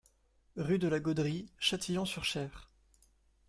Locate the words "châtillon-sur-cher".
1.59-2.71